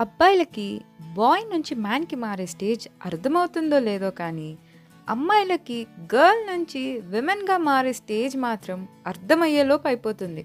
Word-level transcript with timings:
అబ్బాయిలకి 0.00 0.68
బాయ్ 1.16 1.44
నుంచి 1.52 1.74
మ్యాన్కి 1.74 2.16
మారే 2.16 2.46
స్టేజ్ 2.46 2.88
అర్థమవుతుందో 3.06 3.78
లేదో 3.78 4.10
కానీ 4.10 4.56
అమ్మాయిలకి 5.08 5.86
గర్ల్ 6.14 6.42
నుంచి 6.46 6.82
విమెన్గా 7.02 7.56
మారే 7.58 7.92
స్టేజ్ 7.92 8.36
మాత్రం 8.36 8.88
అర్థమయ్యేలోపు 9.06 9.86
అయిపోతుంది. 9.88 10.44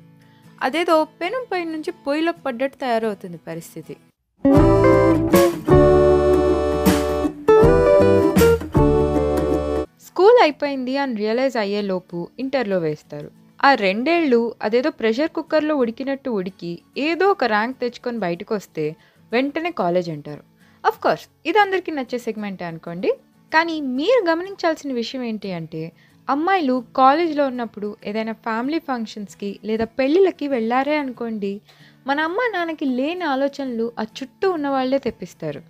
అదేదో 0.61 1.07
పెనం 1.21 1.43
పై 1.51 1.63
నుంచి 1.63 1.91
పొయ్యిలో 2.05 2.31
పడ్డట్టు 2.45 2.77
తయారవుతుంది 2.77 3.37
పరిస్థితి. 3.47 3.97
స్కూల్ 10.07 10.39
అయిపోయింది 10.41 10.97
అని 10.97 11.15
రియలైజ్ 11.15 11.57
అయ్యేలోపు 11.57 12.27
ఇంటర్లో 12.39 12.79
వేస్తారు. 12.79 13.31
ఆ 13.63 13.73
రెండేళ్ళు 13.73 14.53
అదేదో 14.61 14.89
ప్రెషర్ 14.89 15.31
కుక్కర్లో 15.31 15.75
ఉడికినట్టు 15.75 16.29
ఉడికి 16.29 16.79
ఏదో 16.97 17.25
ఒక 17.27 17.43
ర్యాంక్ 17.43 17.79
తెచ్చుకొని 17.79 18.19
బయటకు 18.19 18.55
వస్తే 18.55 18.95
వెంటనే 19.31 19.71
కాలేజ్ 19.71 20.09
అంటారు. 20.09 20.43
అఫ్ 20.85 20.99
కోర్స్ 20.99 21.27
ఇది 21.45 21.59
అందరికీ 21.59 21.91
నచ్చే 21.91 22.17
సెగ్మెంటే 22.17 22.65
అనుకోండి. 22.65 23.13
కానీ 23.53 23.81
మీరు 23.81 24.29
గమనించాల్సిన 24.29 24.93
విషయం 24.93 25.23
ఏంటి 25.23 25.51
అంటే 25.51 25.91
అమ్మాయిలు 26.29 26.83
కాలేజ్లో 26.95 27.47
ఉన్నప్పుడు 27.47 27.97
ఏదైనా 28.05 28.33
ఫ్యామిలీ 28.33 28.79
ఫంక్షన్స్కి 28.79 29.59
లేదా 29.65 29.85
పెళ్ళిళ్ళకి 29.85 30.47
వెళ్ళారే 30.47 30.95
అనుకోండి 30.97 31.61
మన 32.07 32.19
అమ్మ 32.19 32.37
నాన్నకి 32.53 32.85
లేని 32.85 33.23
ఆలోచనలు 33.23 33.91
ఆ 33.99 34.03
చుట్టూ 34.03 34.51
ఉన్న 34.51 34.67
వాళ్ళే 34.67 34.97
తెప్పిస్తారు. 34.97 35.61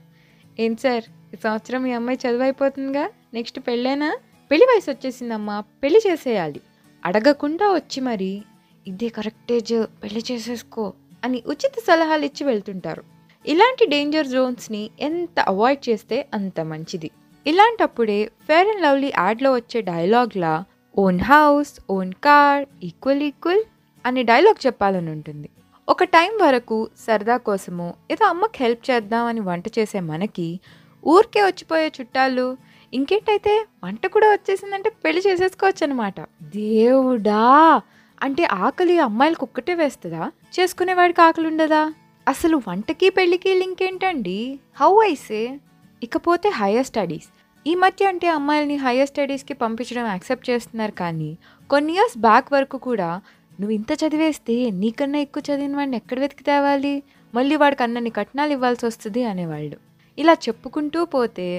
ఏం 0.59 0.75
సార్ 0.75 1.03
ఈ 1.33 1.37
సంవత్సరం 1.43 1.83
మీ 1.83 1.91
అమ్మాయి 1.93 2.19
చదువు 2.27 2.41
అయిపోతుందిగా? 2.41 3.09
నెక్స్ట్ 3.33 3.59
పెళ్ళేనా? 3.59 4.17
పెళ్ళి 4.51 4.65
వయసు 4.65 4.91
వచ్చేసిందమ్మా 4.91 5.63
పెళ్ళి 5.83 5.99
చేసేయాలి. 6.07 6.61
అడగకుండా 7.05 7.73
వచ్చి 7.73 8.01
మరి 8.01 8.41
ఇదే 8.87 9.09
కరెక్టేజ్ 9.09 9.85
పెళ్ళి 10.03 10.23
చేసేసుకో 10.31 10.93
అని 11.23 11.43
ఉచిత 11.47 11.71
సలహాలు 11.87 12.25
ఇచ్చి 12.25 12.43
వెళ్తుంటారు. 12.47 13.18
ఇలాంటి 13.45 13.83
డేంజర్ 13.85 14.27
జోన్స్ని 14.27 14.81
ఎంత 14.99 15.39
అవాయిడ్ 15.51 15.81
చేస్తే 15.87 16.17
అంత 16.33 16.59
మంచిది. 16.71 17.09
ఇలాంటప్పుడే 17.45 18.17
ఫేర్ 18.47 18.67
అండ్ 18.67 18.83
లవ్లీ 18.85 19.11
యాడ్లో 19.15 19.49
వచ్చే 19.53 19.79
డైలాగ్లా 19.89 20.53
own 20.95 21.21
house 21.29 21.71
own 21.89 22.11
car 22.25 22.63
equal 22.81 23.23
equal 23.23 23.63
అనే 24.05 24.21
డైలాగ్ 24.23 24.59
చెప్పాలని 24.65 25.09
ఉంటుంది. 25.11 25.47
ఒక 25.87 26.03
టైం 26.15 26.31
వరకు 26.41 26.75
సరదా 27.05 27.37
కోసము 27.47 27.87
ఏదో 28.11 28.25
అమ్మకి 28.25 28.57
హెల్ప్ 28.63 28.83
చేద్దామని 28.89 29.41
వంట 29.41 29.65
చేసే 29.77 29.99
మనకి 30.09 30.47
ఊరికే 31.03 31.41
వచ్చిపోయే 31.45 31.87
చుట్టాలు 31.97 32.45
ఇంకేంటైతే 32.93 33.53
వంట 33.83 34.03
కూడా 34.15 34.27
వచ్చేసిందంటే 34.31 34.89
పెళ్ళి 35.03 35.21
చేసేసుకోవచ్చు 35.27 35.83
అనమాట 35.87 36.19
దేవుడా! 36.55 37.43
అంటే 38.21 38.43
ఆకలి 38.63 38.95
అమ్మాయిలకు 38.99 39.43
ఒక్కటే 39.43 39.73
వేస్తుందా? 39.81 40.23
చేసుకునేవాడికి 40.55 41.21
ఆకలి 41.21 41.47
ఉండదా 41.47 41.81
అసలు 42.31 42.57
వంటకి 42.67 43.07
పెళ్ళికి 43.09 43.51
లింక్ 43.59 43.81
ఏంటండి? 43.83 44.39
హౌ 44.79 44.89
ఐసే 45.11 45.43
ఇకపోతే 46.03 46.49
హైయర్ 46.49 46.87
స్టడీస్ 46.89 47.29
ఈ 47.65 47.75
మధ్య 47.75 48.07
అంటే 48.07 48.27
అమ్మాయిల్ని 48.27 48.77
హైయర్ 48.77 49.09
స్టడీస్కి 49.11 49.53
పంపించడం 49.53 50.05
యాక్సెప్ట్ 50.07 50.49
చేస్తున్నారు 50.49 50.91
కానీ 50.91 51.31
కొన్ని 51.69 51.93
ఇయర్స్ 51.93 52.17
బ్యాక్ 52.17 52.53
వరకు 52.53 52.77
కూడా 52.77 53.09
నువ్వు 53.59 53.73
ఇంత 53.79 53.91
చదివేస్తే 54.03 54.55
నీకన్నా 54.81 55.19
ఎక్కువ 55.19 55.43
చదివిన 55.49 55.75
వాడిని 55.75 55.97
ఎక్కడ 55.97 56.19
వెతికి 56.19 56.43
తేవాలి 56.43 56.93
మళ్ళీ 57.33 57.55
వాడికి 57.55 57.83
అన్నన్ని 57.83 58.09
కట్నాలు 58.09 58.51
ఇవ్వాల్సి 58.51 58.85
వస్తుంది 58.85 59.23
అనేవాళ్ళు. 59.23 59.77
ఇలా 60.17 60.33
చెప్పుకుంటూ 60.45 61.05
పోతే 61.15 61.49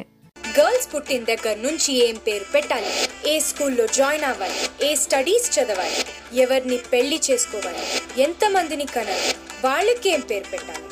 గర్ల్స్ 0.58 0.88
పుట్టిన 0.94 1.22
దగ్గర 1.24 1.56
నుంచి 1.66 1.90
ఏం 2.06 2.16
పేరు 2.26 2.46
పెట్టాలి? 2.54 2.92
ఏ 3.30 3.34
స్కూల్లో 3.48 3.86
జాయిన్ 3.98 4.24
అవ్వాలి? 4.24 4.58
ఏ 4.88 4.94
స్టడీస్ 4.94 5.46
చదవాలి? 5.56 6.00
ఎవరిని 6.42 6.78
పెళ్ళి 6.92 7.20
చేసుకోవాలి? 7.28 7.84
ఎంతమందిని 8.22 8.86
కనాలి? 8.96 9.30
వాళ్ళకి 9.64 10.10
ఏం 10.10 10.20
పేరు 10.20 10.50
పెట్టాలి? 10.50 10.84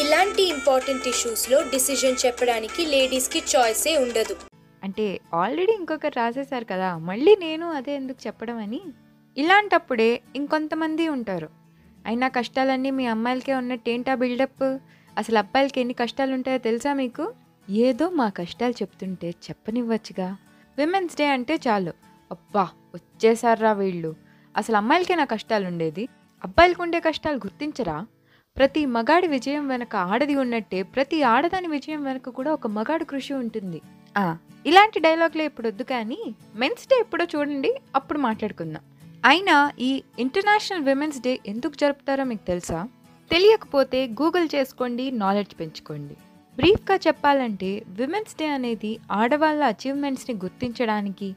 ఇలాంటి 0.00 0.42
ఇంపార్టెంట్ 0.42 1.08
ఇష్యూస్లో 1.08 1.62
డిసిజన్ 1.62 2.16
చెప్పడానికి 2.26 2.86
లేడీస్కి 2.86 3.42
చాయిసే 3.56 3.96
ఉండదు. 3.96 4.36
అంటే 4.82 5.20
ఆల్రెడీ 5.34 5.72
ఇంకొకరు 5.72 6.12
రాసేశారు 6.16 6.64
కదా 6.64 6.98
మళ్ళీ 6.98 7.36
నేను 7.36 7.70
అదే 7.70 7.94
ఎందుకు 7.94 8.26
చెప్పడం 8.26 8.58
అని? 8.58 8.80
ఇలాంటప్పుడే 9.38 10.20
ఇంకొంతమంది 10.36 11.08
ఉంటారు. 11.08 11.48
అయినా 12.06 12.28
కష్టాలన్నీ 12.28 12.90
మీ 12.90 13.06
అమ్మాయిలకే 13.06 13.54
ఉన్నట్టేంటా 13.54 14.14
బిల్డప్? 14.14 14.78
అసలు 15.18 15.38
అబ్బాయిలకి 15.38 15.80
ఎన్ని 15.80 15.94
కష్టాలు 15.94 16.34
ఉంటాయో 16.34 16.58
తెలుసా 16.58 16.92
మీకు? 16.92 17.32
ఏదో 17.70 18.10
మా 18.10 18.28
కష్టాలు 18.28 18.72
చెప్తుంటే 18.72 19.28
చెప్పనివ్వచ్చుగా. 19.30 20.36
విమెన్స్ 20.78 21.16
డే 21.16 21.26
అంటే 21.26 21.54
చాలు. 21.68 21.92
అబ్బా 22.30 22.68
వచ్చేసారా 22.94 23.72
వీళ్ళు. 23.72 24.14
అసలు 24.56 24.76
అమ్మాయిలకే 24.76 25.14
నా 25.14 25.24
కష్టాలు 25.24 25.66
ఉండేది 25.66 26.08
అబ్బాయిలకు 26.44 26.82
ఉండే 26.82 27.00
కష్టాలు 27.00 27.36
గుర్తించరా? 27.36 28.06
ప్రతి 28.56 28.86
మగాడి 28.86 29.26
విజయం 29.26 29.68
వెనక 29.68 29.96
ఆడది 29.96 30.34
ఉన్నట్టే 30.36 30.82
ప్రతి 30.82 31.22
ఆడదాని 31.22 31.68
విజయం 31.68 32.04
వెనక 32.04 32.28
కూడా 32.28 32.52
ఒక 32.52 32.66
మగాడి 32.66 33.04
కృషి 33.04 33.32
ఉంటుంది. 33.34 33.80
ఆ 34.16 34.36
ఇలాంటి 34.66 35.00
డైలాగ్లే 35.00 35.44
ఇప్పుడు 35.44 35.68
వద్దు 35.68 35.82
కానీ 35.82 36.18
మెన్స్ 36.54 36.88
డే 36.88 36.96
ఎప్పుడో 37.00 37.24
చూడండి 37.24 37.74
అప్పుడు 37.94 38.18
మాట్లాడుకుందాం. 38.18 38.82
అయినా 39.24 39.72
ఈ 39.80 40.02
ఇంటర్నేషనల్ 40.18 40.84
విమెన్స్ 40.84 41.20
డే 41.20 41.38
ఎందుకు 41.46 41.72
జరుపుతారో 41.80 42.24
మీకు 42.24 42.46
తెలుసా? 42.46 42.88
తెలియకపోతే 43.30 44.06
గూగుల్ 44.06 44.48
చేసుకోండి 44.54 45.10
నాలెడ్జ్ 45.10 45.60
పెంచుకోండి. 45.60 46.14
బ్రీఫ్గా 46.56 46.96
చెప్పాలంటే 47.06 47.82
విమెన్స్ 47.88 48.36
డే 48.40 48.46
అనేది 48.46 48.98
ఆడవాళ్ళ 49.10 49.64
అచీవ్మెంట్స్ని 49.64 50.36
గుర్తించడానికి 50.36 51.28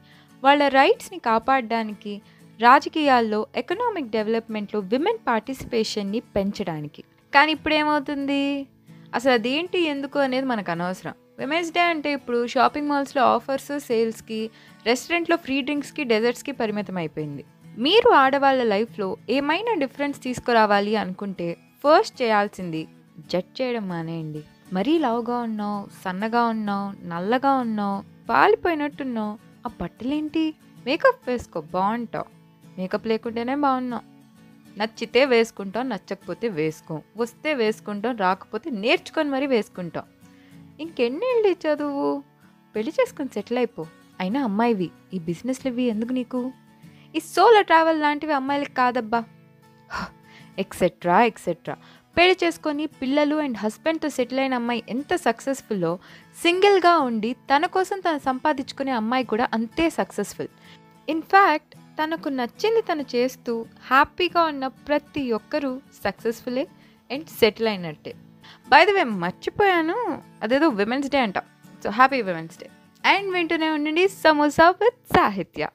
వాళ్ళ 0.44 0.68
రైట్స్ని 0.68 1.18
కాపాడడానికి 1.18 2.22
రాజకీయాల్లో 2.60 3.46
ఎకనామిక్ 3.56 4.10
డెవలప్మెంట్లో 4.10 4.80
విమెన్ 4.80 5.18
పార్టిసిపేషన్ని 5.26 6.20
పెంచడానికి. 6.20 7.04
కానీ 7.34 7.52
ఇప్పుడు 7.52 7.74
ఏమవుతుంది 7.74 8.66
అసలు 9.14 9.32
అదేంటి? 9.32 9.80
ఎందుకు 9.80 10.18
అనేది 10.18 10.46
మనకు 10.46 10.70
అనవసరం. 10.70 11.14
విమెన్స్ 11.38 11.72
డే 11.72 11.80
అంటే 11.80 12.12
ఇప్పుడు 12.12 12.46
షాపింగ్ 12.46 12.88
మాల్స్లో 12.88 13.22
ఆఫర్స్ 13.22 13.78
సేల్స్కి 13.78 14.50
రెస్టారెంట్లో 14.86 15.36
ఫ్రీ 15.36 15.60
డ్రింక్స్కి 15.60 16.04
డెజర్ట్స్కి 16.04 16.52
పరిమితం 16.52 16.96
అయిపోయింది. 16.96 17.44
మీరు 17.78 18.10
ఆడవాళ్ళ 18.10 18.62
లైఫ్లో 18.62 19.16
ఏమైనా 19.30 19.74
డిఫరెన్స్ 19.74 20.22
తీసుకురావాలి 20.22 20.96
అనుకుంటే 20.96 21.56
ఫస్ట్ 21.84 22.22
చేయాల్సింది 22.22 22.88
జడ్జ్ 23.18 23.62
చేయడం 23.62 23.88
మానేయండి. 23.88 24.42
మరీ 24.72 24.98
లావుగా 24.98 25.36
ఉన్నావు 25.38 25.86
సన్నగా 26.04 26.44
ఉన్నావు 26.44 27.06
నల్లగా 27.08 27.52
ఉన్నావు 27.52 28.02
పాలిపోయినట్టున్నావు 28.28 29.38
ఆ 29.66 29.70
బట్టలేంటి? 29.82 30.54
మేకప్ 30.86 31.28
వేసుకో 31.28 31.60
బాగుంటావు. 31.60 32.43
మేకప్ 32.78 33.06
లేకుంటేనే 33.06 33.54
బాగున్నాం. 33.54 34.00
నచ్చితే 34.78 35.24
వేసుకుంటాం 35.24 35.88
నచ్చకపోతే 35.88 36.48
వేసుకోం. 36.48 37.02
వస్తే 37.16 37.54
వేసుకుంటాం 37.54 38.16
రాకపోతే 38.16 38.70
నేర్చుకొని 38.70 39.30
మరీ 39.30 39.46
వేసుకుంటాం. 39.46 40.04
ఇంకెన్నేళ్ళు 40.80 41.50
చదువు? 41.66 42.22
పెళ్ళి 42.76 42.92
చేసుకుని 43.00 43.28
సెటిల్ 43.34 43.58
అయిపో. 43.58 43.86
అయినా 44.20 44.44
అమ్మాయివి. 44.44 44.90
ఈ 45.14 45.18
బిజినెస్లు 45.18 45.70
ఇవి 45.70 45.82
ఎందుకు 45.82 46.12
నీకు? 46.12 46.52
ఈ 47.16 47.20
సోలో 47.20 47.62
ట్రావెల్ 47.62 48.00
లాంటివి 48.00 48.32
అమ్మాయిలకి 48.32 48.74
కాదబ్బా. 48.74 49.24
ఎక్సెట్రా 50.58 51.24
ఎక్సెట్రా 51.24 51.76
పెళ్ళి 52.16 52.36
చేసుకొని 52.44 52.86
పిల్లలు 52.86 53.36
అండ్ 53.36 53.56
హస్బెండ్తో 53.58 54.08
సెటిల్ 54.08 54.40
అయిన 54.40 54.54
అమ్మాయి 54.54 54.82
ఎంత 54.88 55.14
సక్సెస్ఫుల్లో? 55.14 55.98
సింగిల్గా 56.42 56.98
ఉండి 56.98 57.32
తన 57.32 57.66
కోసం 57.66 58.00
తను 58.00 58.18
సంపాదించుకునే 58.18 58.90
అమ్మాయి 58.90 59.24
కూడా 59.24 59.48
అంతే 59.52 59.90
సక్సెస్ఫుల్. 59.90 60.48
ఇన్ఫ్యాక్ట్ 61.08 61.74
తనకు 62.02 62.28
నచ్చింది 62.28 62.82
తను 62.82 63.04
చేస్తూ 63.14 63.66
హ్యాపీగా 63.90 64.42
ఉన్న 64.42 64.66
ప్రతి 64.66 65.32
ఒక్కరూ 65.32 65.80
సక్సెస్ఫుల్లే 66.04 66.68
అండ్ 67.12 67.26
సెటిల్ 67.26 67.68
అయినట్టే. 67.68 68.14
బై 68.68 68.84
ద 68.84 68.90
వే 68.90 69.04
మర్చిపోయాను. 69.04 70.22
అదేదో 70.42 70.68
విమెన్స్ 70.68 71.08
డే 71.08 71.18
అంట. 71.18 71.38
So 71.84 71.90
happy 71.90 72.22
women's 72.22 72.58
day 72.58 72.70
and 73.04 73.32
వింటూనే 73.32 73.68
ఉండండి 73.68 74.08
సమోసా 74.08 74.70
విత్ 74.70 75.16
సాహిత్య. 75.16 75.68